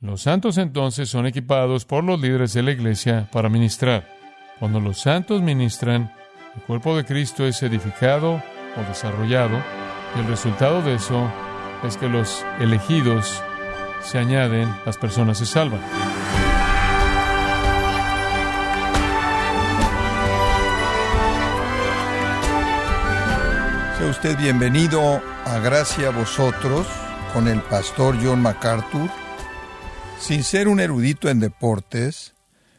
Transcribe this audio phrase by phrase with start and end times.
[0.00, 4.06] Los santos entonces son equipados por los líderes de la iglesia para ministrar.
[4.60, 6.14] Cuando los santos ministran,
[6.54, 9.58] el cuerpo de Cristo es edificado o desarrollado
[10.14, 11.28] y el resultado de eso
[11.82, 13.42] es que los elegidos
[14.00, 15.80] se añaden, las personas se salvan.
[23.98, 26.86] Sea usted bienvenido a Gracia vosotros
[27.34, 29.10] con el pastor John MacArthur.
[30.20, 32.34] Sin ser un erudito en deportes,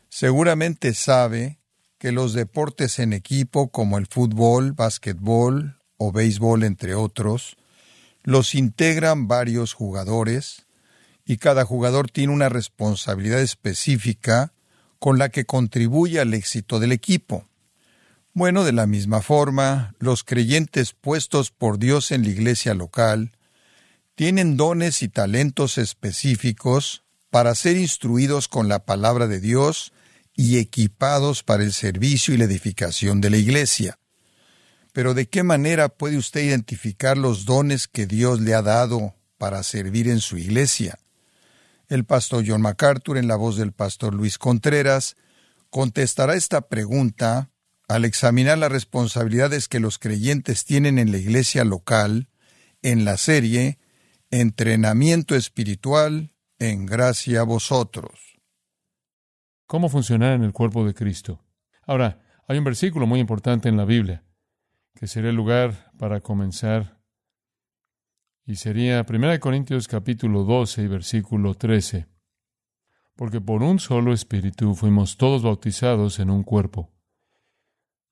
[0.09, 1.59] seguramente sabe
[1.97, 7.57] que los deportes en equipo como el fútbol, básquetbol o béisbol, entre otros,
[8.23, 10.67] los integran varios jugadores
[11.25, 14.53] y cada jugador tiene una responsabilidad específica
[14.99, 17.47] con la que contribuye al éxito del equipo.
[18.33, 23.31] Bueno, de la misma forma, los creyentes puestos por Dios en la iglesia local
[24.15, 29.93] tienen dones y talentos específicos para ser instruidos con la palabra de Dios
[30.35, 33.99] y equipados para el servicio y la edificación de la iglesia.
[34.93, 39.63] Pero ¿de qué manera puede usted identificar los dones que Dios le ha dado para
[39.63, 40.97] servir en su iglesia?
[41.87, 45.15] El pastor John MacArthur, en la voz del pastor Luis Contreras,
[45.69, 47.51] contestará esta pregunta
[47.87, 52.29] al examinar las responsabilidades que los creyentes tienen en la iglesia local,
[52.81, 53.79] en la serie
[54.31, 58.39] Entrenamiento Espiritual en Gracia a Vosotros.
[59.65, 61.43] ¿Cómo funcionar en el cuerpo de Cristo?
[61.87, 64.23] Ahora, hay un versículo muy importante en la Biblia,
[64.93, 66.99] que sería el lugar para comenzar,
[68.45, 72.07] y sería 1 Corintios capítulo 12 y versículo 13.
[73.15, 76.91] Porque por un solo espíritu fuimos todos bautizados en un cuerpo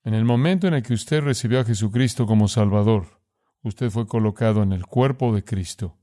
[0.08, 3.20] en el momento en el que usted recibió a Jesucristo como Salvador,
[3.62, 5.97] usted fue colocado en el cuerpo de Cristo.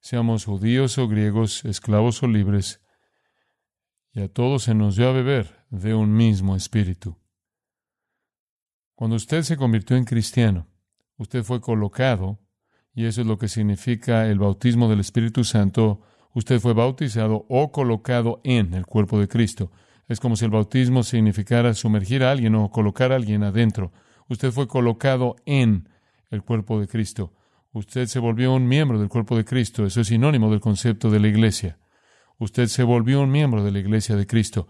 [0.00, 2.80] Seamos judíos o griegos, esclavos o libres,
[4.12, 7.18] y a todos se nos dio a beber de un mismo espíritu.
[8.94, 10.68] Cuando usted se convirtió en cristiano,
[11.18, 12.40] usted fue colocado,
[12.94, 16.00] y eso es lo que significa el bautismo del Espíritu Santo,
[16.32, 19.70] usted fue bautizado o colocado en el cuerpo de Cristo.
[20.08, 23.92] Es como si el bautismo significara sumergir a alguien o colocar a alguien adentro.
[24.28, 25.90] Usted fue colocado en
[26.30, 27.34] el cuerpo de Cristo.
[27.76, 29.84] Usted se volvió un miembro del cuerpo de Cristo.
[29.84, 31.76] Eso es sinónimo del concepto de la iglesia.
[32.38, 34.66] Usted se volvió un miembro de la iglesia de Cristo.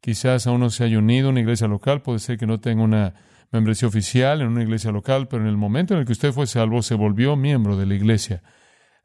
[0.00, 2.82] Quizás aún no se haya unido a una iglesia local, puede ser que no tenga
[2.82, 3.14] una
[3.52, 6.48] membresía oficial en una iglesia local, pero en el momento en el que usted fue
[6.48, 8.42] salvo, se volvió miembro de la iglesia,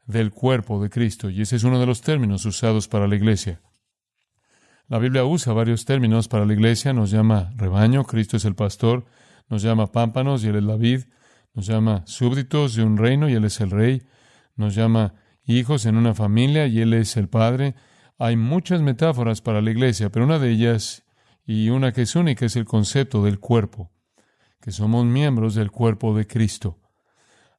[0.06, 1.30] del cuerpo de Cristo.
[1.30, 3.60] Y ese es uno de los términos usados para la iglesia.
[4.88, 9.04] La Biblia usa varios términos para la iglesia, nos llama rebaño, Cristo es el pastor,
[9.48, 11.02] nos llama pámpanos y Él es la vid,
[11.56, 14.02] nos llama súbditos de un reino y Él es el rey,
[14.56, 15.14] nos llama
[15.46, 17.74] hijos en una familia y Él es el padre.
[18.18, 21.04] Hay muchas metáforas para la iglesia, pero una de ellas,
[21.46, 23.90] y una que es única, es el concepto del cuerpo,
[24.60, 26.78] que somos miembros del cuerpo de Cristo.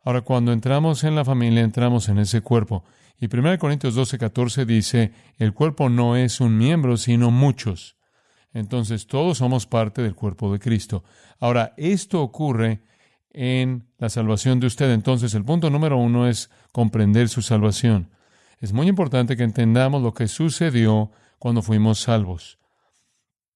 [0.04, 2.84] Ahora, cuando entramos en la familia, entramos en ese cuerpo.
[3.20, 7.98] Y 1 Corintios 12, 14 dice, el cuerpo no es un miembro, sino muchos.
[8.54, 11.04] Entonces todos somos parte del cuerpo de Cristo.
[11.40, 12.84] Ahora, esto ocurre
[13.38, 14.92] en la salvación de usted.
[14.92, 18.10] Entonces, el punto número uno es comprender su salvación.
[18.60, 22.58] Es muy importante que entendamos lo que sucedió cuando fuimos salvos.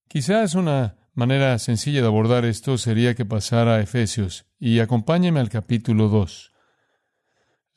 [0.08, 5.50] Quizás una manera sencilla de abordar esto sería que pasara a Efesios y acompáñeme al
[5.50, 6.52] capítulo 2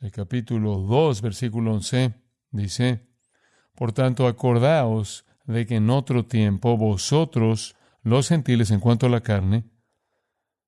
[0.05, 2.13] el capítulo 2, versículo 11,
[2.51, 3.07] dice,
[3.73, 9.21] Por tanto, acordaos de que en otro tiempo vosotros, los gentiles en cuanto a la
[9.21, 9.65] carne,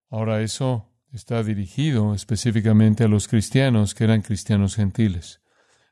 [0.09, 5.41] ahora eso está dirigido específicamente a los cristianos que eran cristianos gentiles.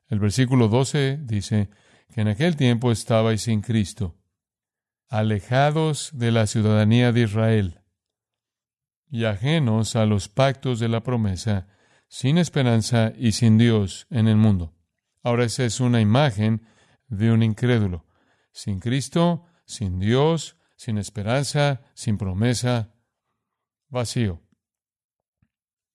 [0.07, 1.69] El versículo 12 dice
[2.13, 4.15] que en aquel tiempo estabais sin Cristo,
[5.09, 7.81] alejados de la ciudadanía de Israel
[9.09, 11.67] y ajenos a los pactos de la promesa,
[12.07, 14.75] sin esperanza y sin Dios en el mundo.
[15.23, 16.67] Ahora esa es una imagen
[17.07, 18.05] de un incrédulo.
[18.51, 22.93] Sin Cristo, sin Dios, sin esperanza, sin promesa,
[23.89, 24.44] vacío.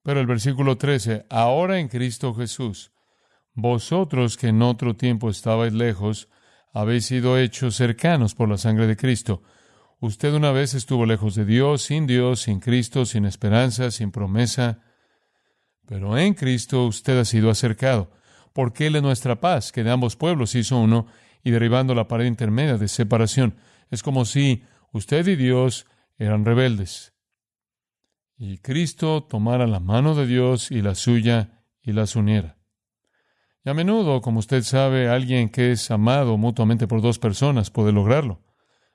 [0.02, 2.92] Pero el versículo 13, ahora en Cristo Jesús,
[3.54, 6.28] vosotros que en otro tiempo estabais lejos,
[6.72, 9.42] habéis sido hechos cercanos por la sangre de Cristo.
[10.00, 14.80] Usted una vez estuvo lejos de Dios, sin Dios, sin Cristo, sin esperanza, sin promesa,
[15.86, 18.12] pero en Cristo usted ha sido acercado,
[18.52, 21.06] porque Él es nuestra paz, que de ambos pueblos hizo uno,
[21.42, 23.56] y derribando la pared intermedia de separación.
[23.90, 24.62] Es como si
[24.92, 25.86] usted y Dios
[26.16, 27.09] eran rebeldes.
[28.42, 32.56] Y Cristo tomara la mano de Dios y la suya y las uniera.
[33.62, 37.92] Y a menudo, como usted sabe, alguien que es amado mutuamente por dos personas puede
[37.92, 38.40] lograrlo.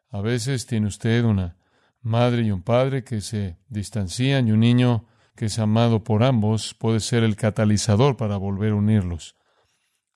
[0.09, 1.57] A veces tiene usted una
[2.01, 5.05] madre y un padre que se distancian y un niño
[5.35, 9.35] que es amado por ambos puede ser el catalizador para volver a unirlos.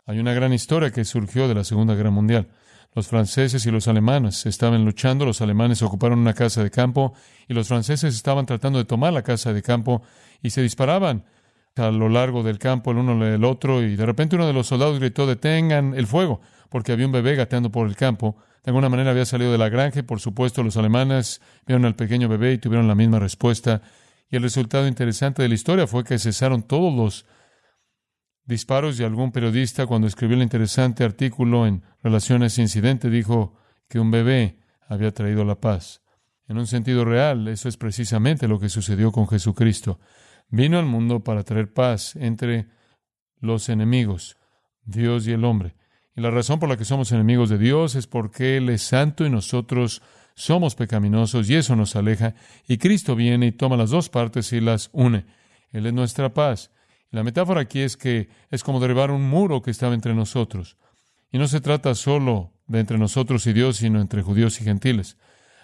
[0.07, 2.49] Hay una gran historia que surgió de la Segunda Guerra Mundial.
[2.93, 7.13] Los franceses y los alemanes estaban luchando, los alemanes ocuparon una casa de campo
[7.47, 10.01] y los franceses estaban tratando de tomar la casa de campo
[10.41, 11.23] y se disparaban
[11.75, 14.67] a lo largo del campo el uno del otro y de repente uno de los
[14.67, 18.37] soldados gritó detengan el fuego porque había un bebé gateando por el campo.
[18.63, 21.95] De alguna manera había salido de la granja y por supuesto los alemanes vieron al
[21.95, 23.81] pequeño bebé y tuvieron la misma respuesta.
[24.29, 27.25] Y el resultado interesante de la historia fue que cesaron todos los
[28.49, 33.55] disparos y algún periodista cuando escribió el interesante artículo en relación a ese incidente dijo
[33.87, 34.57] que un bebé
[34.87, 36.01] había traído la paz.
[36.47, 39.99] En un sentido real, eso es precisamente lo que sucedió con Jesucristo.
[40.49, 42.67] Vino al mundo para traer paz entre
[43.39, 44.35] los enemigos,
[44.83, 45.75] Dios y el hombre.
[46.15, 49.27] Y la razón por la que somos enemigos de Dios es porque Él es santo
[49.27, 50.01] y nosotros
[50.33, 52.33] somos pecaminosos y eso nos aleja.
[52.67, 55.27] Y Cristo viene y toma las dos partes y las une.
[55.71, 56.71] Él es nuestra paz.
[57.11, 60.77] La metáfora aquí es que es como derribar un muro que estaba entre nosotros.
[61.31, 65.17] Y no se trata solo de entre nosotros y Dios, sino entre judíos y gentiles.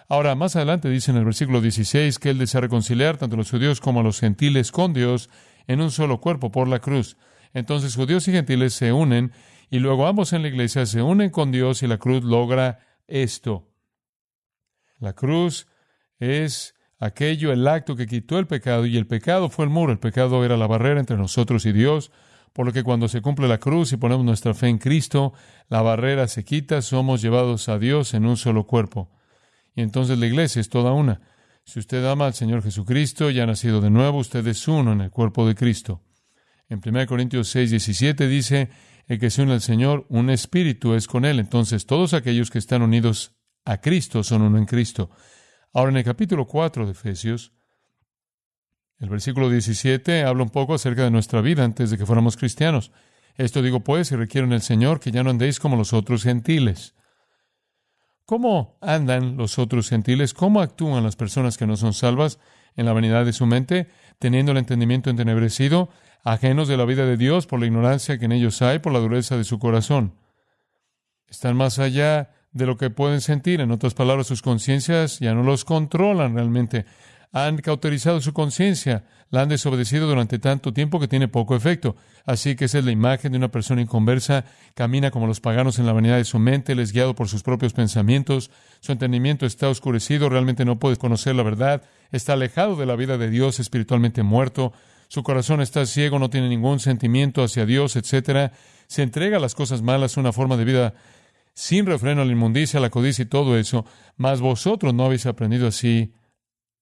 [0.07, 3.49] Ahora, más adelante dice en el versículo 16 que Él desea reconciliar tanto a los
[3.49, 5.29] judíos como a los gentiles con Dios
[5.67, 7.17] en un solo cuerpo por la cruz.
[7.53, 9.31] Entonces judíos y gentiles se unen
[9.69, 13.71] y luego ambos en la iglesia se unen con Dios y la cruz logra esto.
[14.99, 15.67] La cruz
[16.19, 19.99] es aquello, el acto que quitó el pecado y el pecado fue el muro, el
[19.99, 22.11] pecado era la barrera entre nosotros y Dios,
[22.53, 25.33] por lo que cuando se cumple la cruz y ponemos nuestra fe en Cristo,
[25.67, 29.11] la barrera se quita, somos llevados a Dios en un solo cuerpo.
[29.75, 31.19] Y entonces la iglesia es toda una.
[31.65, 35.01] Si usted ama al Señor Jesucristo y ha nacido de nuevo, usted es uno en
[35.01, 36.01] el cuerpo de Cristo.
[36.69, 38.69] En 1 Corintios 6, 17 dice,
[39.07, 41.39] el que se une al Señor, un espíritu es con Él.
[41.39, 45.09] Entonces todos aquellos que están unidos a Cristo son uno en Cristo.
[45.75, 47.51] Ahora en el capítulo 4 de Efesios,
[48.97, 52.93] el versículo 17 habla un poco acerca de nuestra vida antes de que fuéramos cristianos.
[53.35, 56.23] Esto digo pues y requiero en el Señor que ya no andéis como los otros
[56.23, 56.95] gentiles
[58.23, 60.33] ¿Cómo andan los otros gentiles?
[60.33, 62.39] ¿Cómo actúan las personas que no son salvas
[62.77, 65.89] en la vanidad de su mente, teniendo el entendimiento entenebrecido,
[66.23, 68.99] ajenos de la vida de Dios por la ignorancia que en ellos hay, por la
[68.99, 70.15] dureza de su corazón?
[71.27, 73.59] Están más allá de lo que pueden sentir.
[73.61, 76.85] En otras palabras, sus conciencias ya no los controlan realmente.
[77.33, 81.97] Han cauterizado su conciencia, la han desobedecido durante tanto tiempo que tiene poco efecto.
[82.25, 85.85] Así que esa es la imagen de una persona inconversa, camina como los paganos en
[85.85, 90.29] la vanidad de su mente, les guiado por sus propios pensamientos, su entendimiento está oscurecido,
[90.29, 94.71] realmente no puede conocer la verdad, está alejado de la vida de Dios, espiritualmente muerto,
[95.09, 98.53] su corazón está ciego, no tiene ningún sentimiento hacia Dios, etcétera,
[98.87, 100.93] se entrega a las cosas malas, una forma de vida
[101.55, 103.85] sin refreno a la inmundicia, a la codicia y todo eso,
[104.17, 106.13] mas vosotros no habéis aprendido así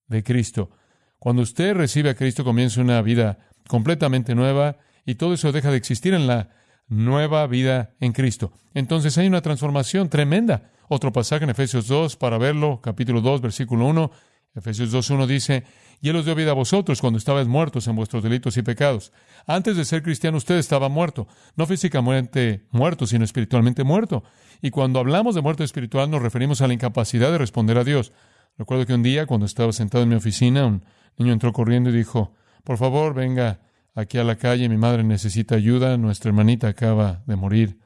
[0.08, 0.70] de Cristo.
[1.18, 3.38] Cuando usted recibe a Cristo comienza una vida
[3.68, 4.76] completamente nueva
[5.06, 6.50] y todo eso deja de existir en la
[6.88, 8.52] nueva vida en Cristo.
[8.74, 10.70] Entonces hay una transformación tremenda.
[10.88, 14.10] Otro pasaje en Efesios 2 para verlo, capítulo 2, versículo 1.
[14.54, 15.64] Efesios 2.1 dice,
[16.00, 19.12] y Él os dio vida a vosotros cuando estabais muertos en vuestros delitos y pecados.
[19.46, 24.22] Antes de ser cristiano usted estaba muerto, no físicamente muerto, sino espiritualmente muerto.
[24.62, 28.12] Y cuando hablamos de muerte espiritual nos referimos a la incapacidad de responder a Dios.
[28.56, 30.84] Recuerdo que un día, cuando estaba sentado en mi oficina, un
[31.18, 33.60] niño entró corriendo y dijo, por favor, venga
[33.94, 37.80] aquí a la calle, mi madre necesita ayuda, nuestra hermanita acaba de morir.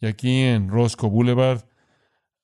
[0.00, 1.64] Y aquí en Roscoe Boulevard,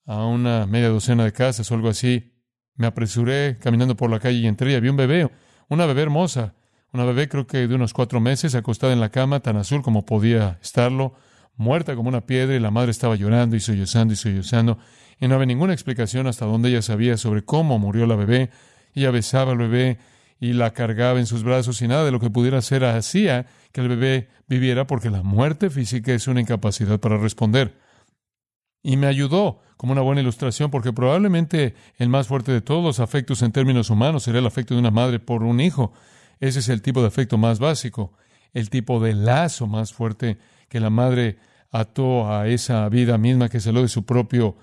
[0.07, 2.32] a una media docena de casas o algo así,
[2.77, 5.31] me apresuré caminando por la calle y entré y había un bebé,
[5.69, 6.55] una bebé hermosa,
[6.93, 10.05] una bebé creo que de unos cuatro meses, acostada en la cama, tan azul como
[10.05, 11.15] podía estarlo,
[11.57, 14.79] muerta como una piedra, y la madre estaba llorando y sollozando y sollozando
[15.23, 18.51] y no había ninguna explicación hasta dónde ella sabía sobre cómo murió la bebé.
[18.93, 19.99] Ella besaba al bebé
[20.41, 23.83] y la cargaba en sus brazos y nada de lo que pudiera hacer hacía que
[23.83, 27.79] el bebé viviera porque la muerte física es una incapacidad para responder.
[28.83, 33.01] Y me ayudó como una buena ilustración porque probablemente el más fuerte de todos los
[33.01, 35.93] afectos en términos humanos sería el afecto de una madre por un hijo.
[36.41, 38.13] Ese es el tipo de afecto más básico,
[38.53, 41.39] el tipo de lazo más fuerte que la madre
[41.71, 44.57] ató a esa vida misma que salió de su propio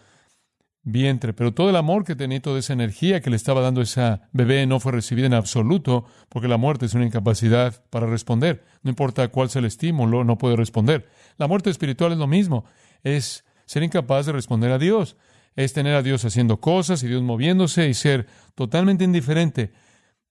[0.84, 4.30] vientre, pero todo el amor que tenía, toda esa energía que le estaba dando esa
[4.32, 8.64] bebé no fue recibida en absoluto, porque la muerte es una incapacidad para responder.
[8.84, 11.10] No importa cuál sea el estímulo, no puede responder.
[11.38, 12.66] La muerte espiritual es lo mismo,
[13.04, 15.16] es ser incapaz de responder a Dios,
[15.56, 19.74] es tener a Dios haciendo cosas y Dios moviéndose y ser totalmente indiferente,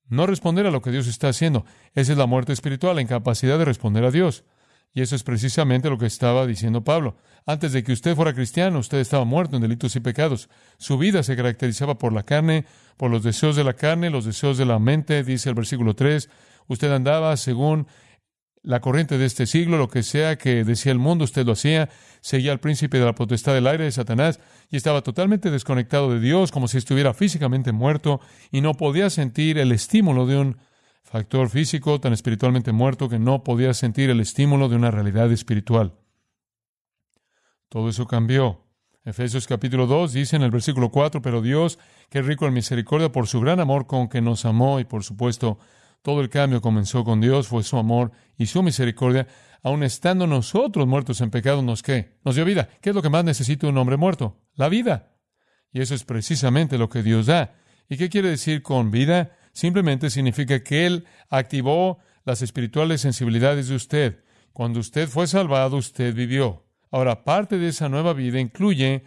[0.09, 1.65] no responder a lo que Dios está haciendo.
[1.95, 4.43] Esa es la muerte espiritual, la incapacidad de responder a Dios.
[4.93, 7.17] Y eso es precisamente lo que estaba diciendo Pablo.
[7.47, 10.49] Antes de que usted fuera cristiano, usted estaba muerto en delitos y pecados.
[10.77, 12.65] Su vida se caracterizaba por la carne,
[12.97, 16.29] por los deseos de la carne, los deseos de la mente, dice el versículo 3.
[16.67, 17.87] Usted andaba según
[18.63, 21.89] la corriente de este siglo, lo que sea que decía el mundo, usted lo hacía,
[22.21, 26.21] seguía al príncipe de la potestad del aire de Satanás y estaba totalmente desconectado de
[26.21, 30.57] Dios, como si estuviera físicamente muerto y no podía sentir el estímulo de un
[31.03, 35.95] factor físico tan espiritualmente muerto que no podía sentir el estímulo de una realidad espiritual.
[37.69, 38.65] Todo eso cambió.
[39.05, 41.79] Efesios capítulo 2 dice en el versículo 4, pero Dios,
[42.11, 45.59] que rico en misericordia por su gran amor con que nos amó y por supuesto
[46.03, 49.27] todo el cambio comenzó con Dios, fue su amor y su misericordia,
[49.63, 52.19] aun estando nosotros muertos en pecado, nos qué?
[52.25, 52.69] Nos dio vida.
[52.81, 54.41] ¿Qué es lo que más necesita un hombre muerto?
[54.55, 55.17] La vida.
[55.73, 57.55] Y eso es precisamente lo que Dios da.
[57.89, 59.37] ¿Y qué quiere decir con vida?
[59.53, 64.25] Simplemente significa que Él activó las espirituales sensibilidades de usted.
[64.53, 66.67] Cuando usted fue salvado, usted vivió.
[66.91, 69.05] Ahora, parte de esa nueva vida incluye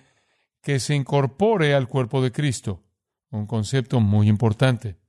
[0.62, 2.84] que se incorpore al cuerpo de Cristo,
[3.32, 5.01] un concepto muy importante.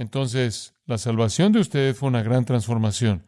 [0.00, 3.22] Entonces, la salvación de usted fue una gran transformación.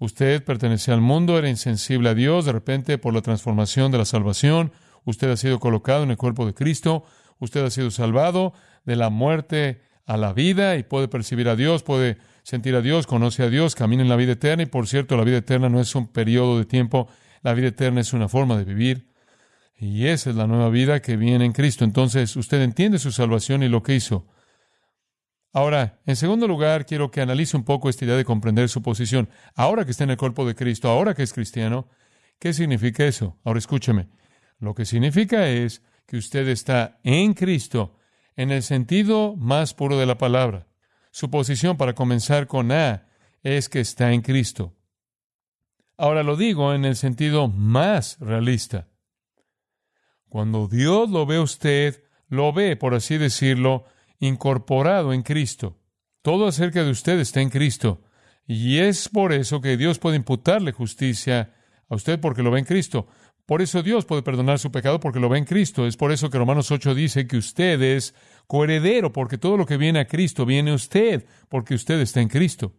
[0.00, 4.04] Usted pertenecía al mundo, era insensible a Dios, de repente por la transformación de la
[4.04, 4.72] salvación,
[5.04, 7.04] usted ha sido colocado en el cuerpo de Cristo,
[7.38, 8.52] usted ha sido salvado
[8.84, 13.06] de la muerte a la vida y puede percibir a Dios, puede sentir a Dios,
[13.06, 15.80] conoce a Dios, camina en la vida eterna y por cierto, la vida eterna no
[15.80, 17.06] es un periodo de tiempo,
[17.42, 19.06] la vida eterna es una forma de vivir
[19.78, 21.84] y esa es la nueva vida que viene en Cristo.
[21.84, 24.26] Entonces, usted entiende su salvación y lo que hizo.
[25.52, 29.28] Ahora, en segundo lugar, quiero que analice un poco esta idea de comprender su posición.
[29.54, 31.88] Ahora que está en el cuerpo de Cristo, ahora que es cristiano,
[32.38, 33.38] ¿qué significa eso?
[33.44, 34.08] Ahora escúcheme.
[34.58, 37.96] Lo que significa es que usted está en Cristo
[38.36, 40.66] en el sentido más puro de la palabra.
[41.10, 43.08] Su posición para comenzar con A
[43.42, 44.74] es que está en Cristo.
[45.96, 48.88] Ahora lo digo en el sentido más realista.
[50.28, 53.84] Cuando Dios lo ve a usted, lo ve, por así decirlo,
[54.20, 55.78] incorporado en Cristo.
[56.22, 58.02] Todo acerca de usted está en Cristo.
[58.46, 61.54] Y es por eso que Dios puede imputarle justicia
[61.88, 63.06] a usted porque lo ve en Cristo.
[63.46, 65.86] Por eso Dios puede perdonar su pecado porque lo ve en Cristo.
[65.86, 68.14] Es por eso que Romanos 8 dice que usted es
[68.46, 72.28] coheredero porque todo lo que viene a Cristo viene a usted porque usted está en
[72.28, 72.74] Cristo.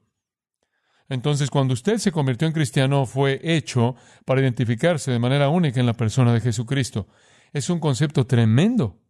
[1.10, 5.88] Entonces, cuando usted se convirtió en cristiano, fue hecho para identificarse de manera única en
[5.88, 7.08] la persona de Jesucristo.
[7.52, 9.02] Es un concepto tremendo.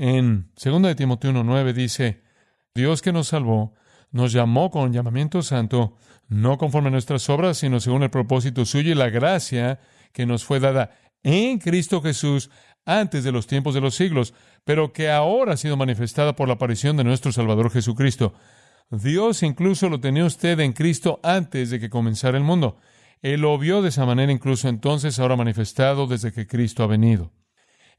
[0.00, 2.22] En 2 de Timoteo 1.9 dice,
[2.72, 3.74] Dios que nos salvó,
[4.12, 5.96] nos llamó con llamamiento santo,
[6.28, 9.80] no conforme a nuestras obras, sino según el propósito suyo y la gracia
[10.12, 10.92] que nos fue dada
[11.24, 12.48] en Cristo Jesús
[12.84, 16.54] antes de los tiempos de los siglos, pero que ahora ha sido manifestada por la
[16.54, 18.34] aparición de nuestro Salvador Jesucristo.
[18.90, 22.78] Dios incluso lo tenía usted en Cristo antes de que comenzara el mundo.
[23.20, 27.32] Él lo vio de esa manera incluso entonces, ahora manifestado desde que Cristo ha venido.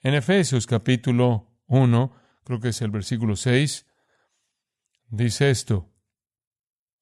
[0.01, 3.85] En Efesios capítulo 1, creo que es el versículo 6,
[5.07, 5.89] dice esto.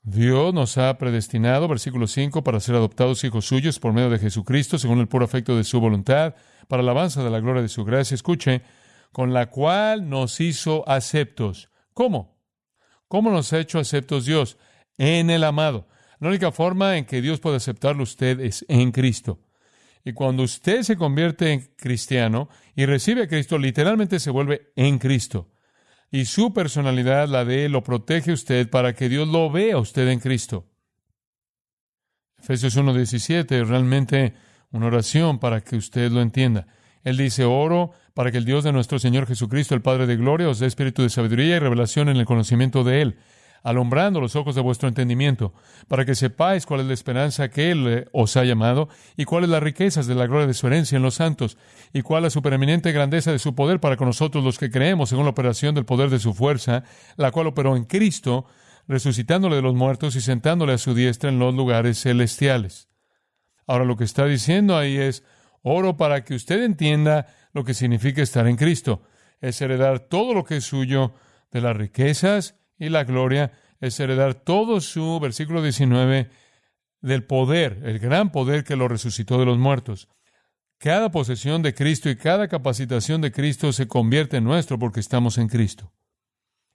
[0.04, 4.78] Dios nos ha predestinado, versículo 5, para ser adoptados hijos suyos por medio de Jesucristo,
[4.78, 6.36] según el puro afecto de su voluntad,
[6.68, 8.16] para la alabanza de la gloria de su gracia.
[8.16, 8.62] Escuche,
[9.12, 11.70] con la cual nos hizo aceptos.
[11.94, 12.38] ¿Cómo?
[13.08, 14.58] ¿Cómo nos ha hecho aceptos Dios?
[14.98, 15.88] En el amado.
[16.20, 19.40] La única forma en que Dios puede aceptarlo usted es en Cristo.
[20.08, 22.48] Y cuando usted se convierte en cristiano
[22.78, 25.50] y recibe a Cristo, literalmente se vuelve en Cristo.
[26.10, 29.80] Y su personalidad, la de Él, lo protege usted para que Dios lo vea a
[29.80, 30.66] usted en Cristo.
[32.40, 34.34] Efesios 1.17 es realmente
[34.72, 36.68] una oración para que usted lo entienda.
[37.04, 40.48] Él dice, oro para que el Dios de nuestro Señor Jesucristo, el Padre de Gloria,
[40.48, 43.18] os dé espíritu de sabiduría y revelación en el conocimiento de Él
[43.64, 45.54] alumbrando los ojos de vuestro entendimiento,
[45.88, 49.50] para que sepáis cuál es la esperanza que Él eh, os ha llamado, y cuáles
[49.50, 51.58] las riquezas de la gloria de su herencia en los santos,
[51.94, 55.26] y cuál la supereminente grandeza de su poder para con nosotros los que creemos según
[55.26, 56.84] la operación del poder de su fuerza,
[57.16, 58.46] la cual operó en Cristo,
[58.88, 62.90] resucitándole de los muertos y sentándole a su diestra en los lugares celestiales.
[63.66, 65.24] Ahora lo que está diciendo ahí es,
[65.62, 69.02] oro para que usted entienda lo que significa estar en Cristo,
[69.42, 71.14] es heredar todo lo que es suyo
[71.52, 76.30] de las riquezas y la gloria es heredar todo su, versículo 19,
[77.02, 80.08] del poder, el gran poder que lo resucitó de los muertos.
[80.80, 85.38] Cada posesión de Cristo y cada capacitación de Cristo se convierte en nuestro porque estamos
[85.38, 85.92] en Cristo.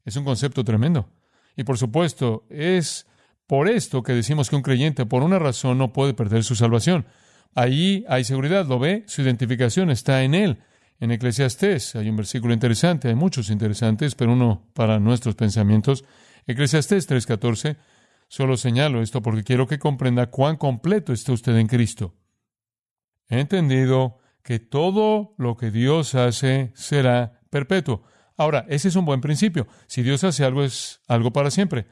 [0.05, 1.09] Es un concepto tremendo.
[1.57, 3.07] Y por supuesto, es
[3.47, 7.07] por esto que decimos que un creyente, por una razón, no puede perder su salvación.
[7.55, 9.05] Allí hay seguridad, ¿lo ve?
[9.07, 10.59] Su identificación está en Él.
[11.03, 16.05] En Eclesiastés hay un versículo interesante, hay muchos interesantes, pero uno para nuestros pensamientos.
[16.47, 17.77] Eclesiastés 3:14,
[18.29, 22.15] Solo señalo esto porque quiero que comprenda cuán completo está usted en Cristo.
[23.29, 28.05] He entendido que todo lo que Dios hace será perpetuo.
[28.37, 29.67] Ahora, ese es un buen principio.
[29.89, 31.89] Si Dios hace algo, es algo para siempre.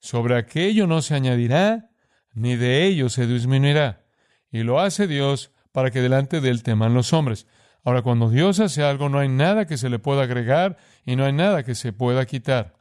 [0.00, 1.92] Sobre aquello no se añadirá,
[2.34, 4.04] ni de ello se disminuirá.
[4.52, 7.46] Y lo hace Dios para que delante de él teman los hombres.
[7.84, 11.24] Ahora, cuando Dios hace algo, no hay nada que se le pueda agregar y no
[11.24, 12.74] hay nada que se pueda quitar.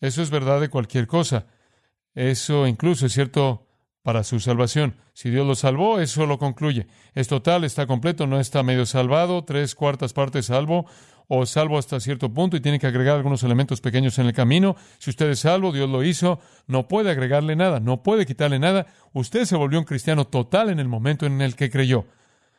[0.00, 1.46] Eso es verdad de cualquier cosa.
[2.14, 3.66] Eso incluso es cierto
[4.02, 4.96] para su salvación.
[5.12, 6.86] Si Dios lo salvó, eso lo concluye.
[7.14, 10.86] Es total, está completo, no está medio salvado, tres cuartas partes salvo,
[11.28, 14.74] o salvo hasta cierto punto y tiene que agregar algunos elementos pequeños en el camino.
[14.98, 18.86] Si usted es salvo, Dios lo hizo, no puede agregarle nada, no puede quitarle nada.
[19.12, 22.06] Usted se volvió un cristiano total en el momento en el que creyó.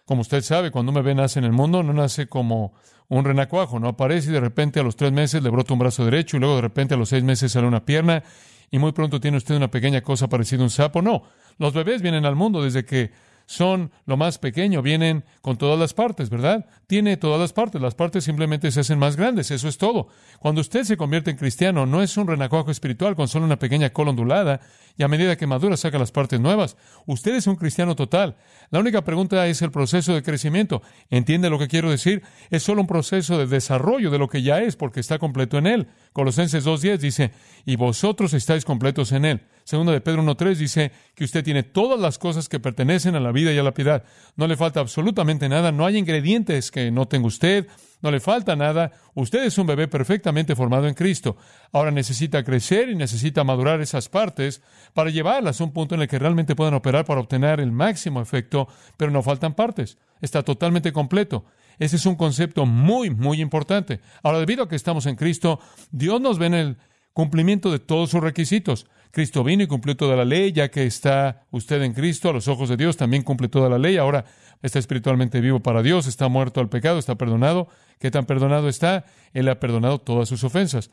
[0.05, 2.74] Como usted sabe, cuando un bebé nace en el mundo, no nace como
[3.08, 6.05] un renacuajo, no aparece y de repente a los tres meses le brota un brazo
[6.05, 8.24] derecho y luego de repente a los seis meses sale una pierna
[8.72, 11.01] y muy pronto tiene usted una pequeña cosa parecida a un sapo.
[11.01, 11.24] No,
[11.58, 13.12] los bebés vienen al mundo desde que
[13.51, 16.67] son lo más pequeño, vienen con todas las partes, ¿verdad?
[16.88, 20.08] Tiene todas las partes, las partes simplemente se hacen más grandes, eso es todo.
[20.39, 23.89] Cuando usted se convierte en cristiano, no es un renacuajo espiritual con solo una pequeña
[23.89, 24.62] cola ondulada
[24.98, 26.77] y a medida que madura saca las partes nuevas.
[27.05, 28.38] Usted es un cristiano total.
[28.70, 30.81] La única pregunta es el proceso de crecimiento.
[31.10, 32.24] ¿Entiende lo que quiero decir?
[32.51, 35.67] Es solo un proceso de desarrollo de lo que ya es porque está completo en
[35.67, 35.88] él.
[36.13, 37.31] Colosenses 2.10 dice,
[37.65, 39.41] y vosotros estáis completos en él.
[39.72, 43.32] Segunda de Pedro 1.3 dice que usted tiene todas las cosas que pertenecen a la
[43.32, 44.04] vida y a la piedad.
[44.36, 47.68] No le falta absolutamente nada, no hay ingredientes que no tenga usted,
[48.01, 48.92] no le falta nada.
[49.13, 51.38] Usted es un bebé perfectamente formado en Cristo.
[51.72, 54.62] Ahora necesita crecer y necesita madurar esas partes
[54.94, 58.20] para llevarlas a un punto en el que realmente puedan operar para obtener el máximo
[58.22, 59.98] efecto, pero no faltan partes.
[60.20, 61.46] Está totalmente completo.
[61.80, 64.01] Ese es un concepto muy, muy importante.
[64.22, 65.62] Ahora, debido a que estamos en Cristo,
[65.92, 66.78] Dios nos ve en el
[67.13, 68.86] cumplimiento de todos sus requisitos.
[69.12, 72.48] Cristo vino y cumplió toda la ley, ya que está usted en Cristo, a los
[72.48, 73.98] ojos de Dios también cumple toda la ley.
[73.98, 74.25] Ahora
[74.62, 77.68] está espiritualmente vivo para Dios, está muerto al pecado, está perdonado.
[78.00, 79.06] ¿Qué tan perdonado está?
[79.34, 80.92] Él ha perdonado todas sus ofensas.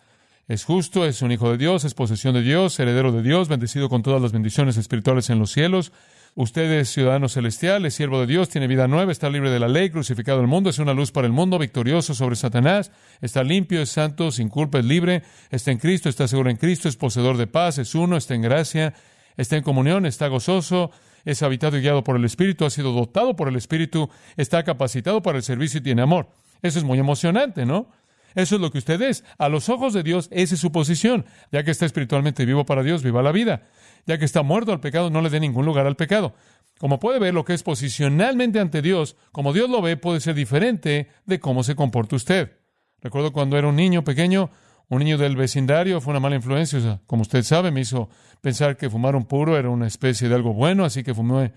[0.49, 3.89] Es justo, es un hijo de Dios, es posesión de Dios, heredero de Dios, bendecido
[3.89, 5.93] con todas las bendiciones espirituales en los cielos.
[6.35, 9.69] Usted es ciudadano celestial, es siervo de Dios, tiene vida nueva, está libre de la
[9.69, 13.83] ley, crucificado el mundo, es una luz para el mundo, victorioso sobre Satanás, está limpio,
[13.83, 17.37] es santo, sin culpa, es libre, está en Cristo, está seguro en Cristo, es poseedor
[17.37, 18.95] de paz, es uno, está en gracia,
[19.37, 20.93] está en comunión, está gozoso,
[21.25, 25.23] es habitado y guiado por el Espíritu, ha sido dotado por el Espíritu, está capacitado
[25.23, 26.29] para el servicio y tiene amor.
[26.63, 27.91] Eso es muy emocionante, ¿no?
[28.39, 29.25] Eso es lo que usted es.
[29.37, 31.27] A los ojos de Dios, esa es su posición.
[31.51, 33.63] Ya que está espiritualmente vivo para Dios, viva la vida.
[34.07, 36.35] Ya que está muerto al pecado, no le dé ningún lugar al pecado.
[36.79, 40.37] Como puede ver, lo que es posicionalmente ante Dios, como Dios lo ve, puede ser
[40.37, 42.53] diferente de cómo se comporta usted.
[43.01, 44.51] Recuerdo cuando era un niño pequeño,
[44.89, 47.01] un niño del vecindario, fue una mala influencia.
[47.09, 48.09] como usted sabe, me hizo
[48.41, 51.55] pensar que fumar un puro era una especie de algo bueno, así que fumé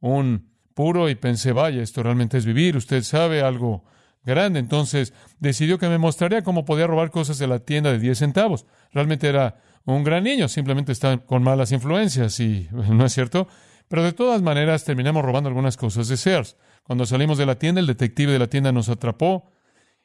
[0.00, 2.76] un puro y pensé, vaya, esto realmente es vivir.
[2.76, 3.84] Usted sabe algo
[4.24, 4.60] grande.
[4.60, 8.66] Entonces decidió que me mostraría cómo podía robar cosas de la tienda de 10 centavos.
[8.92, 13.48] Realmente era un gran niño, simplemente estaba con malas influencias y no es cierto.
[13.88, 16.56] Pero de todas maneras terminamos robando algunas cosas de Sears.
[16.82, 19.50] Cuando salimos de la tienda, el detective de la tienda nos atrapó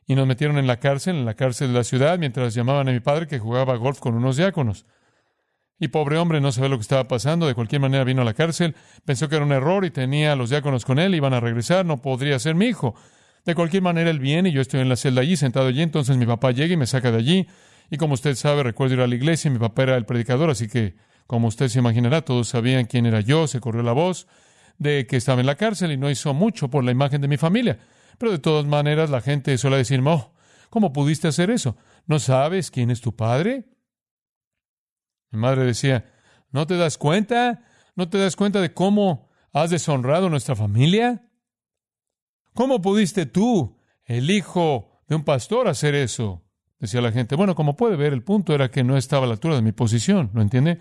[0.05, 2.91] y nos metieron en la cárcel, en la cárcel de la ciudad, mientras llamaban a
[2.91, 4.85] mi padre que jugaba golf con unos diáconos.
[5.79, 8.33] Y pobre hombre no sabía lo que estaba pasando, de cualquier manera vino a la
[8.33, 8.75] cárcel,
[9.05, 11.85] pensó que era un error y tenía a los diáconos con él, iban a regresar,
[11.85, 12.95] no podría ser mi hijo.
[13.47, 15.81] De cualquier manera, él viene y yo estoy en la celda allí, sentado allí.
[15.81, 17.47] Entonces mi papá llega y me saca de allí.
[17.89, 20.49] Y como usted sabe, recuerdo ir a la iglesia y mi papá era el predicador,
[20.49, 23.47] así que, como usted se imaginará, todos sabían quién era yo.
[23.47, 24.27] Se corrió la voz
[24.79, 27.37] de que estaba en la cárcel y no hizo mucho por la imagen de mi
[27.37, 27.79] familia.
[28.17, 30.33] Pero de todas maneras, la gente suele decirme, oh,
[30.69, 31.77] ¿cómo pudiste hacer eso?
[32.05, 33.69] ¿No sabes quién es tu padre?
[35.31, 36.03] Mi madre decía,
[36.51, 37.63] ¿no te das cuenta?
[37.95, 41.26] ¿No te das cuenta de cómo has deshonrado nuestra familia?
[42.57, 46.43] ¿Cómo pudiste tú, el hijo de un pastor, hacer eso?
[46.79, 47.35] Decía la gente.
[47.35, 49.73] Bueno, como puede ver, el punto era que no estaba a la altura de mi
[49.73, 50.79] posición, ¿lo entiende?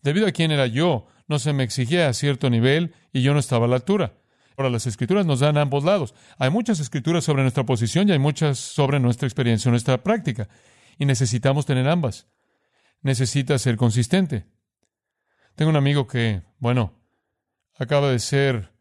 [0.00, 3.40] Debido a quién era yo, no se me exigía a cierto nivel y yo no
[3.40, 4.14] estaba a la altura.
[4.56, 6.14] Ahora, las escrituras nos dan ambos lados.
[6.38, 10.48] Hay muchas escrituras sobre nuestra posición y hay muchas sobre nuestra experiencia, nuestra práctica.
[10.98, 12.28] Y necesitamos tener ambas.
[13.02, 14.46] Necesita ser consistente.
[15.56, 16.94] Tengo un amigo que, bueno,
[17.76, 18.77] acaba de ser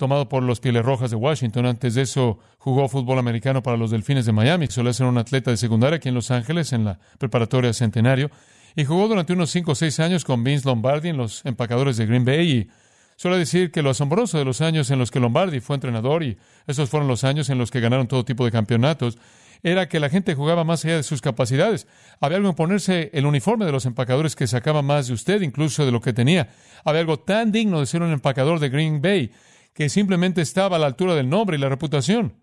[0.00, 1.66] tomado por los Pieles Rojas de Washington.
[1.66, 4.66] Antes de eso jugó fútbol americano para los Delfines de Miami.
[4.66, 8.30] Suele ser un atleta de secundaria aquí en Los Ángeles, en la preparatoria Centenario.
[8.74, 12.06] Y jugó durante unos 5 o 6 años con Vince Lombardi en los empacadores de
[12.06, 12.50] Green Bay.
[12.50, 12.68] Y
[13.20, 16.38] Suele decir que lo asombroso de los años en los que Lombardi fue entrenador, y
[16.66, 19.18] esos fueron los años en los que ganaron todo tipo de campeonatos,
[19.62, 21.86] era que la gente jugaba más allá de sus capacidades.
[22.18, 25.84] Había algo en ponerse el uniforme de los empacadores que sacaba más de usted, incluso
[25.84, 26.48] de lo que tenía.
[26.82, 29.32] Había algo tan digno de ser un empacador de Green Bay
[29.72, 32.42] que simplemente estaba a la altura del nombre y la reputación.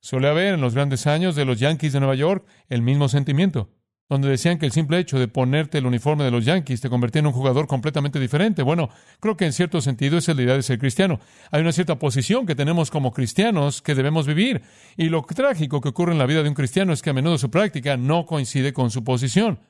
[0.00, 3.70] Suele haber en los grandes años de los Yankees de Nueva York el mismo sentimiento
[4.12, 7.20] donde decían que el simple hecho de ponerte el uniforme de los Yankees te convertía
[7.20, 8.62] en un jugador completamente diferente.
[8.62, 11.18] Bueno, creo que en cierto sentido es la idea de ser cristiano.
[11.50, 14.62] Hay una cierta posición que tenemos como cristianos que debemos vivir.
[14.98, 17.38] Y lo trágico que ocurre en la vida de un cristiano es que a menudo
[17.38, 19.60] su práctica no coincide con su posición.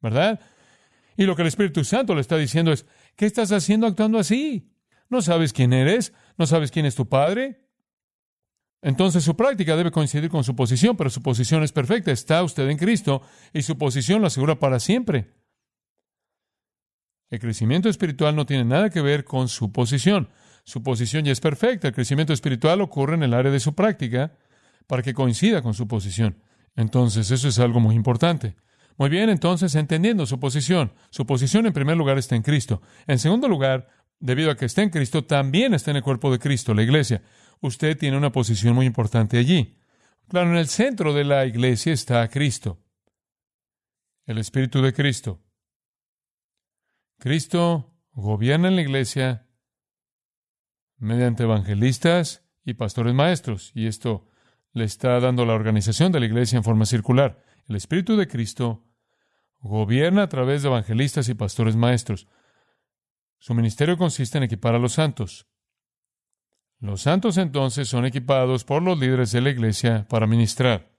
[0.00, 0.40] ¿Verdad?
[1.16, 4.73] Y lo que el Espíritu Santo le está diciendo es, ¿qué estás haciendo actuando así?
[5.08, 6.12] ¿No sabes quién eres?
[6.36, 7.60] ¿No sabes quién es tu padre?
[8.82, 12.12] Entonces su práctica debe coincidir con su posición, pero su posición es perfecta.
[12.12, 15.32] Está usted en Cristo y su posición lo asegura para siempre.
[17.30, 20.28] El crecimiento espiritual no tiene nada que ver con su posición.
[20.64, 21.88] Su posición ya es perfecta.
[21.88, 24.36] El crecimiento espiritual ocurre en el área de su práctica
[24.86, 26.42] para que coincida con su posición.
[26.76, 28.54] Entonces eso es algo muy importante.
[28.96, 30.92] Muy bien, entonces entendiendo su posición.
[31.10, 32.82] Su posición en primer lugar está en Cristo.
[33.06, 33.88] En segundo lugar,
[34.20, 37.22] debido a que está en Cristo, también está en el cuerpo de Cristo, la iglesia
[37.66, 39.78] usted tiene una posición muy importante allí.
[40.28, 42.82] Claro, en el centro de la iglesia está Cristo,
[44.26, 45.42] el Espíritu de Cristo.
[47.18, 49.46] Cristo gobierna en la iglesia
[50.96, 54.28] mediante evangelistas y pastores maestros, y esto
[54.72, 57.42] le está dando la organización de la iglesia en forma circular.
[57.68, 58.86] El Espíritu de Cristo
[59.60, 62.26] gobierna a través de evangelistas y pastores maestros.
[63.44, 65.46] Su ministerio consiste en equipar a los santos,
[66.78, 70.96] los santos entonces son equipados por los líderes de la iglesia para ministrar.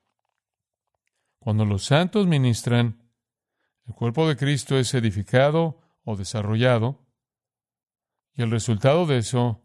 [1.40, 3.12] Cuando los santos ministran,
[3.88, 7.04] el cuerpo de Cristo es edificado o desarrollado,
[8.36, 9.64] y el resultado de eso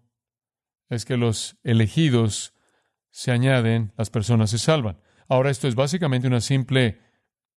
[0.88, 2.54] es que los elegidos
[3.10, 5.02] se añaden, las personas se salvan.
[5.28, 6.98] Ahora esto es básicamente una simple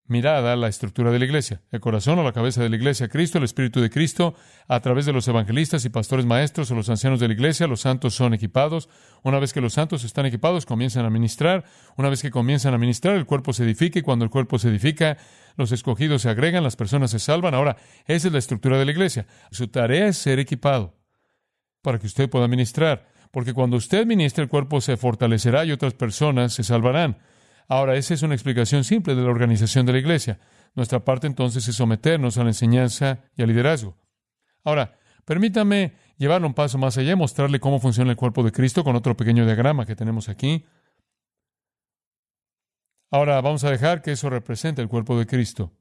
[0.05, 3.37] mirada la estructura de la iglesia, el corazón o la cabeza de la iglesia, Cristo,
[3.37, 4.35] el Espíritu de Cristo,
[4.67, 7.81] a través de los evangelistas y pastores maestros o los ancianos de la iglesia, los
[7.81, 8.89] santos son equipados.
[9.23, 11.63] Una vez que los santos están equipados, comienzan a ministrar.
[11.95, 14.69] Una vez que comienzan a ministrar, el cuerpo se edifica y cuando el cuerpo se
[14.69, 15.17] edifica,
[15.55, 17.53] los escogidos se agregan, las personas se salvan.
[17.53, 19.25] Ahora, esa es la estructura de la iglesia.
[19.51, 20.95] Su tarea es ser equipado
[21.81, 25.93] para que usted pueda ministrar, porque cuando usted ministra, el cuerpo se fortalecerá y otras
[25.93, 27.17] personas se salvarán.
[27.67, 30.39] Ahora, esa es una explicación simple de la organización de la iglesia.
[30.75, 33.97] Nuestra parte entonces es someternos a la enseñanza y al liderazgo.
[34.63, 38.83] Ahora, permítame llevarlo un paso más allá y mostrarle cómo funciona el cuerpo de Cristo
[38.83, 40.65] con otro pequeño diagrama que tenemos aquí.
[43.11, 45.71] Ahora vamos a dejar que eso represente el cuerpo de Cristo.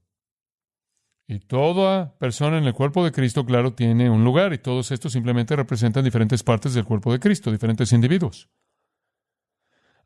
[1.26, 5.12] Y toda persona en el cuerpo de Cristo, claro, tiene un lugar y todos estos
[5.12, 8.50] simplemente representan diferentes partes del cuerpo de Cristo, diferentes individuos.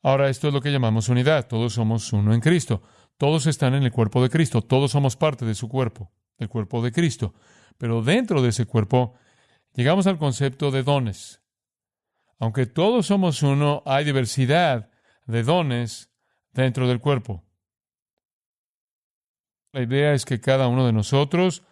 [0.07, 1.49] Ahora, esto es lo que llamamos unidad.
[1.49, 2.81] Todos somos uno en Cristo.
[3.17, 4.63] Todos están en el cuerpo de Cristo.
[4.63, 7.35] Todos somos parte de su cuerpo, del cuerpo de Cristo.
[7.77, 9.15] Pero dentro de ese cuerpo
[9.75, 11.43] llegamos al concepto de dones.
[12.39, 14.91] Aunque todos somos uno, hay diversidad
[15.27, 16.13] de dones
[16.53, 17.43] dentro del cuerpo.
[19.73, 21.65] La idea es que cada uno de nosotros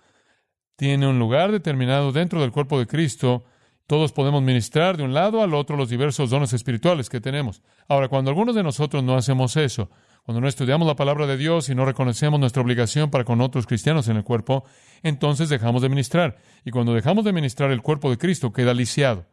[0.74, 3.44] tiene un lugar determinado dentro del cuerpo de Cristo
[3.86, 7.62] todos podemos ministrar de un lado al otro los diversos dones espirituales que tenemos.
[7.88, 9.90] Ahora, cuando algunos de nosotros no hacemos eso,
[10.24, 13.66] cuando no estudiamos la palabra de Dios y no reconocemos nuestra obligación para con otros
[13.66, 14.64] cristianos en el cuerpo,
[15.02, 16.38] entonces dejamos de ministrar.
[16.64, 19.26] Y cuando dejamos de ministrar, el cuerpo de Cristo queda lisiado.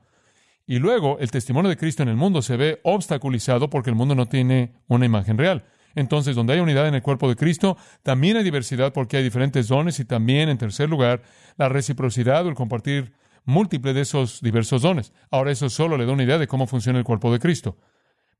[0.68, 4.16] Y luego el testimonio de Cristo en el mundo se ve obstaculizado porque el mundo
[4.16, 5.64] no tiene una imagen real.
[5.96, 9.70] Entonces, donde hay unidad en el cuerpo de Cristo, también hay diversidad porque hay diferentes
[9.70, 11.24] dones y también, en tercer lugar,
[11.58, 13.14] la reciprocidad o el compartir
[13.46, 15.14] múltiple de esos diversos dones.
[15.30, 17.78] Ahora eso solo le da una idea de cómo funciona el cuerpo de Cristo.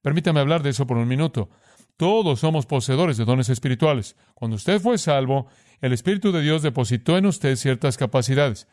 [0.02, 1.50] Permítame hablar de eso por un minuto.
[1.98, 4.16] Todos somos poseedores de dones espirituales.
[4.34, 5.48] Cuando usted fue salvo,
[5.82, 8.68] el Espíritu de Dios depositó en usted ciertas capacidades.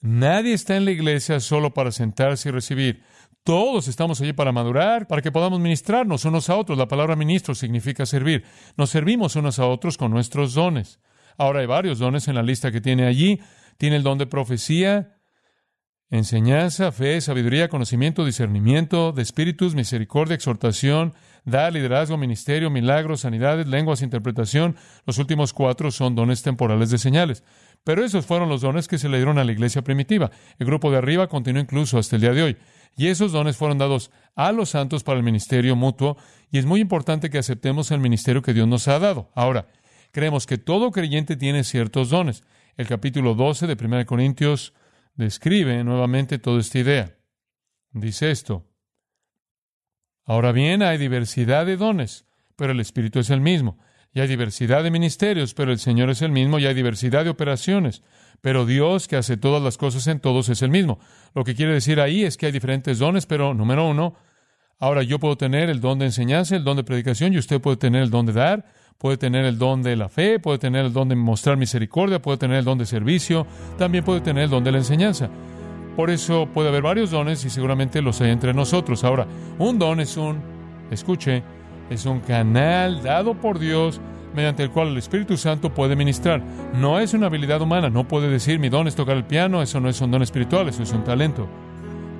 [0.00, 3.04] Nadie está en la iglesia solo para sentarse y recibir.
[3.44, 6.76] Todos estamos allí para madurar, para que podamos ministrarnos unos a otros.
[6.76, 8.44] La palabra ministro significa servir.
[8.76, 11.00] Nos servimos unos a otros con nuestros dones.
[11.38, 13.40] Ahora hay varios dones en la lista que tiene allí.
[13.78, 15.16] Tiene el don de profecía,
[16.12, 21.14] enseñanza, fe, sabiduría, conocimiento, discernimiento, de espíritus, misericordia, exhortación,
[21.46, 24.76] da, liderazgo, ministerio, milagros, sanidades, lenguas, interpretación.
[25.06, 27.42] Los últimos cuatro son dones temporales de señales.
[27.82, 30.30] Pero esos fueron los dones que se le dieron a la iglesia primitiva.
[30.58, 32.56] El grupo de arriba continúa incluso hasta el día de hoy.
[32.94, 36.18] Y esos dones fueron dados a los santos para el ministerio mutuo.
[36.50, 39.30] Y es muy importante que aceptemos el ministerio que Dios nos ha dado.
[39.34, 39.66] Ahora,
[40.10, 42.44] creemos que todo creyente tiene ciertos dones.
[42.76, 44.74] El capítulo 12 de 1 Corintios
[45.14, 47.18] describe nuevamente toda esta idea.
[47.90, 48.68] Dice esto.
[50.24, 53.78] Ahora bien, hay diversidad de dones, pero el Espíritu es el mismo.
[54.14, 56.58] Y hay diversidad de ministerios, pero el Señor es el mismo.
[56.58, 58.02] Y hay diversidad de operaciones,
[58.40, 61.00] pero Dios, que hace todas las cosas en todos, es el mismo.
[61.34, 64.16] Lo que quiere decir ahí es que hay diferentes dones, pero número uno,
[64.78, 67.78] ahora yo puedo tener el don de enseñanza, el don de predicación, y usted puede
[67.78, 68.66] tener el don de dar,
[69.02, 72.38] puede tener el don de la fe, puede tener el don de mostrar misericordia, puede
[72.38, 75.28] tener el don de servicio, también puede tener el don de la enseñanza.
[75.96, 79.02] Por eso puede haber varios dones y seguramente los hay entre nosotros.
[79.02, 79.26] Ahora,
[79.58, 80.38] un don es un,
[80.92, 81.42] escuche,
[81.90, 84.00] es un canal dado por Dios
[84.36, 86.40] mediante el cual el Espíritu Santo puede ministrar.
[86.72, 89.80] No es una habilidad humana, no puede decir mi don es tocar el piano, eso
[89.80, 91.48] no es un don espiritual, eso es un talento.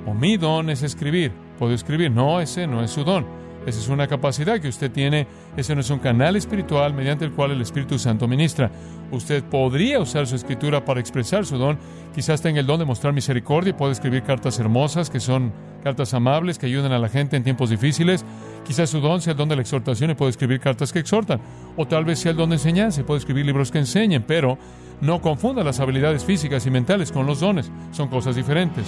[0.04, 3.41] O mi don es escribir, puedo escribir, no, ese no es su don.
[3.66, 7.32] Esa es una capacidad que usted tiene, ese no es un canal espiritual mediante el
[7.32, 8.70] cual el Espíritu Santo ministra.
[9.10, 11.78] Usted podría usar su escritura para expresar su don,
[12.14, 16.14] quizás tenga el don de mostrar misericordia y puede escribir cartas hermosas que son cartas
[16.14, 18.24] amables que ayudan a la gente en tiempos difíciles.
[18.64, 21.40] Quizás su don sea el don de la exhortación y puede escribir cartas que exhortan.
[21.76, 24.24] O tal vez sea el don de enseñanza y puede escribir libros que enseñen.
[24.26, 24.58] Pero
[25.00, 27.70] no confunda las habilidades físicas y mentales con los dones.
[27.90, 28.86] Son cosas diferentes.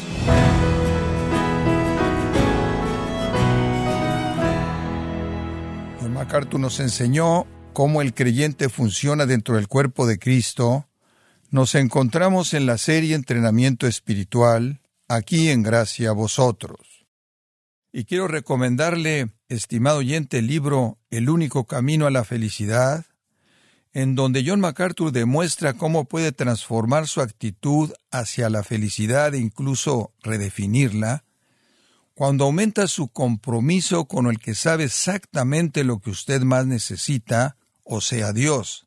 [6.14, 10.86] MacArthur nos enseñó cómo el creyente funciona dentro del cuerpo de Cristo.
[11.50, 17.04] Nos encontramos en la serie Entrenamiento Espiritual, aquí en Gracia a Vosotros.
[17.92, 23.06] Y quiero recomendarle, estimado oyente, el libro El único camino a la felicidad,
[23.92, 30.12] en donde John MacArthur demuestra cómo puede transformar su actitud hacia la felicidad e incluso
[30.22, 31.23] redefinirla,
[32.14, 38.00] cuando aumenta su compromiso con el que sabe exactamente lo que usted más necesita, o
[38.00, 38.86] sea, Dios.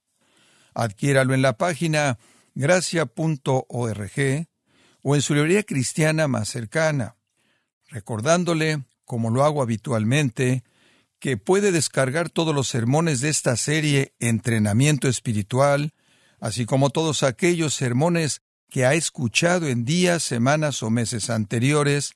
[0.74, 2.18] Adquiéralo en la página
[2.56, 4.48] gracia.org
[5.02, 7.18] o en su librería cristiana más cercana,
[7.90, 10.64] recordándole, como lo hago habitualmente,
[11.20, 15.94] que puede descargar todos los sermones de esta serie Entrenamiento Espiritual,
[16.40, 22.16] así como todos aquellos sermones que ha escuchado en días, semanas o meses anteriores,